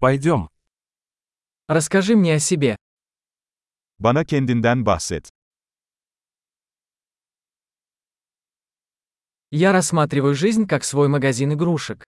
[0.00, 0.48] Пойдем.
[1.66, 2.76] Расскажи мне о себе.
[3.98, 5.28] Bana kendinden bahset.
[9.50, 12.04] Я рассматриваю жизнь как свой магазин игрушек.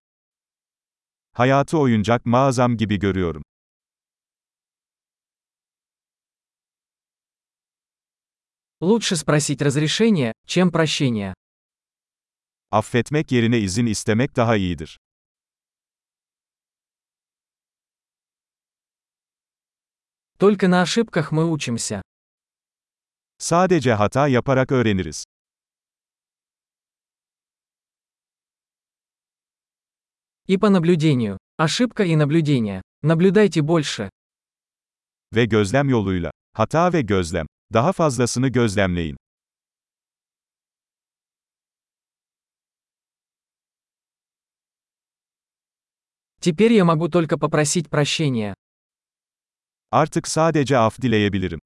[1.33, 3.43] Hayatı oyuncak mağazam gibi görüyorum.
[8.81, 11.35] Лучше спросить разрешение, чем прощение.
[12.71, 14.99] Affetmek yerine izin istemek daha iyidir.
[20.41, 22.01] Только на ошибках мы учимся.
[23.37, 25.25] Sadece hata yaparak öğreniriz.
[30.47, 31.37] И по наблюдению.
[31.59, 32.81] Ошибка и наблюдение.
[33.03, 34.09] Наблюдайте больше.
[35.35, 36.31] Ve gözlem yoluyla.
[36.55, 37.47] Hata ve gözlem.
[37.73, 39.17] Daha fazlasını gözlemleyin.
[46.41, 48.55] Теперь я могу только попросить прощения.
[49.92, 51.60] Artık sadece af dileyebilirim.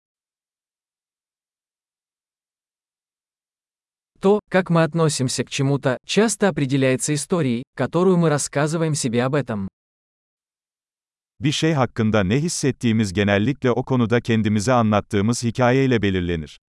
[4.21, 9.69] То, как мы относимся к чему-то, часто определяется историей, которую мы рассказываем себе об этом.
[11.39, 16.59] Bir şey hakkında ne hissettiğimiz genellikle o konuda kendimize anlattığımız hikayeyle belirlenir.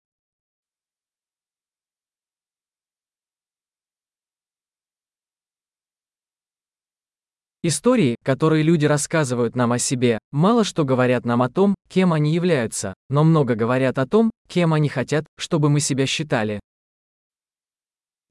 [7.68, 12.32] Истории, которые люди рассказывают нам о себе, мало что говорят нам о том, кем они
[12.32, 16.60] являются, но много говорят о том, кем они хотят, чтобы мы себя считали.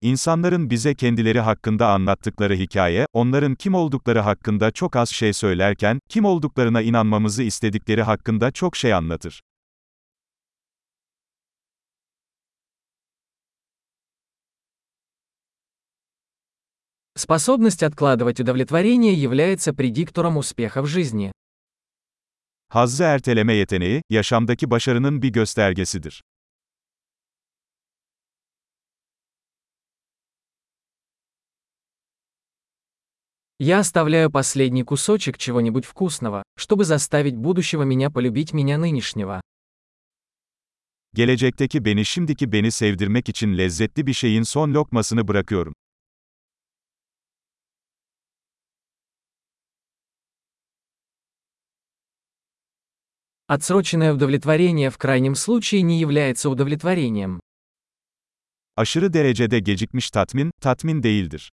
[0.02, 6.24] İnsanların bize kendileri hakkında anlattıkları hikaye, onların kim oldukları hakkında çok az şey söylerken, kim
[6.24, 9.40] olduklarına inanmamızı istedikleri hakkında çok şey anlatır.
[17.16, 21.32] Способность откладывать удовлетворение является предиктором успеха в жизни.
[22.68, 26.22] Hazzı erteleme yeteneği, yaşamdaki başarının bir göstergesidir.
[33.60, 39.40] Я оставляю последний кусочек чего-нибудь вкусного, чтобы заставить будущего меня полюбить меня нынешнего.
[41.14, 45.74] Gelecekteki beni şimdiki beni sevdirmek için lezzetli bir şeyin son lokmasını bırakıyorum.
[53.46, 57.40] Отсроченное удовлетворение в крайнем случае не является удовлетворением.
[58.76, 61.50] Aşırı derecede gecikmiş tatmin, tatmin değildir.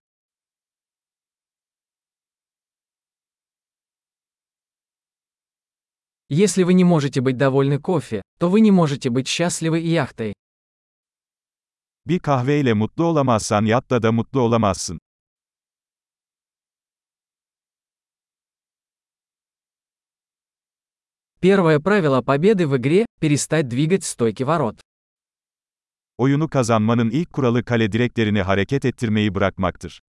[6.28, 10.34] Если вы не можете быть довольны кофе, то вы не можете быть счастливы и яхтой.
[12.06, 14.98] Bir kahveyle mutlu olamazsan yatta da mutlu olamazsın.
[21.45, 24.79] Первое правило победы в игре – перестать двигать стойки ворот.
[26.17, 30.01] Oyunu kazanmanın ilk kuralı kale direklerini hareket ettirmeyi bırakmaktır.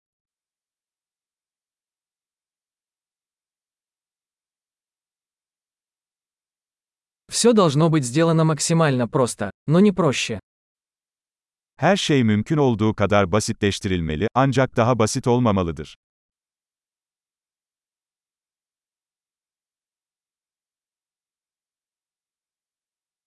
[7.29, 10.39] Все должно быть сделано максимально просто, но не проще.
[11.77, 15.95] Her şey mümkün olduğu kadar basitleştirilmeli, ancak daha basit olmamalıdır.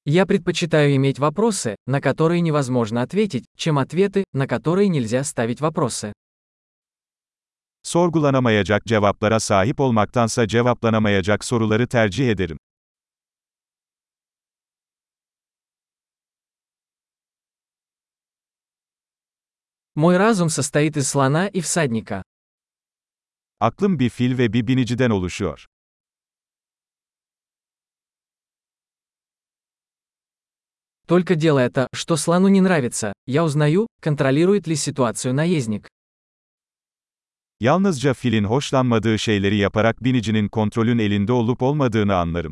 [0.05, 6.11] Я предпочитаю иметь вопросы, на которые невозможно ответить, чем ответы, на которые нельзя ставить вопросы.
[7.83, 12.57] Sorgulanamayacak cevaplara sahip olmaktansa cevaplanamayacak soruları tercih ederim.
[19.95, 22.23] Мой разум состоит из слона и всадника.
[23.59, 25.65] Aklım bir fil ve bir biniciden oluşuyor.
[31.11, 35.89] Только делая то, что слону не нравится, я узнаю, контролирует ли ситуацию наездник.
[37.59, 42.51] Yalnızca filin hoşlanmadığı şeyleri yaparak binicinin kontrolün elinde olup olmadığını anlarım.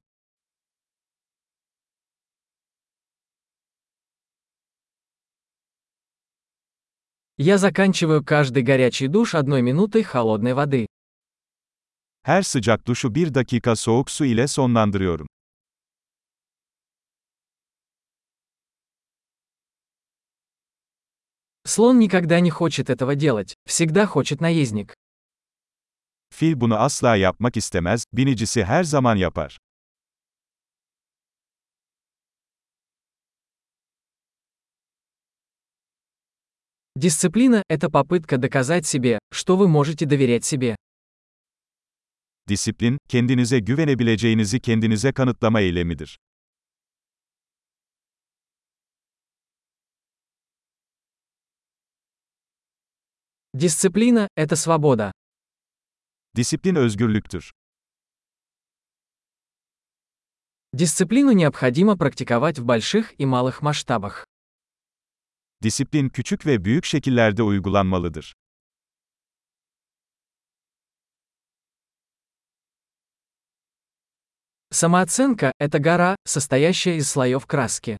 [7.37, 10.85] Я заканчиваю каждый горячий душ одной минутой холодной воды.
[12.23, 15.27] Her sıcak duşu bir dakika soğuk su ile sonlandırıyorum.
[21.79, 24.93] Слон никогда не хочет этого делать, всегда хочет наездник.
[26.29, 29.57] Fil bunu asla yapmak istemez, binicisi her zaman yapar.
[36.97, 40.75] Дисциплина– это попытка доказать себе, что вы можете доверять себе.
[42.49, 46.17] Disiplin, kendinize güvenebileceğinizi kendinize kanıtlama eylemidir.
[53.59, 55.11] Дисциплина– это свобода.
[56.33, 57.51] Disiplin özgürlüktür.
[60.71, 64.25] Дисциплину необходимо практиковать в больших и малых масштабах.
[65.63, 68.33] Disiplin küçük ve büyük şekillerde uygulanmalıdır.
[74.71, 77.97] Самооценка– это гора, состоящая из слоев краски.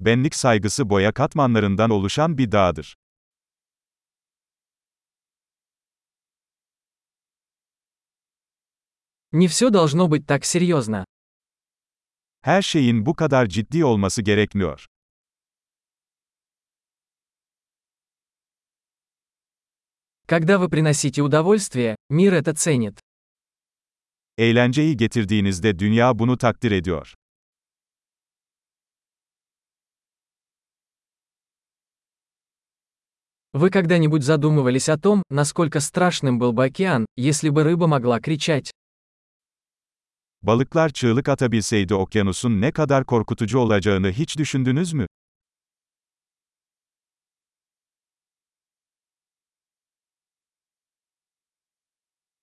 [0.00, 2.94] Benlik saygısı boya katmanlarından oluşan bir dağdır.
[9.34, 11.04] Не все должно быть так серьезно.
[12.42, 14.86] Her şeyin bu kadar ciddi olması gerekmiyor.
[20.26, 23.00] Когда вы приносите удовольствие, мир это ценит.
[24.38, 27.14] Eğlenceyi getirdiğinizde dünya bunu takdir ediyor.
[33.52, 38.70] Вы когда-нибудь задумывались о том, насколько страшным был бы океан, если бы рыба могла кричать?
[40.46, 45.06] Balıklar çığlık atabilseydi okyanusun ne kadar korkutucu olacağını hiç düşündünüz mü?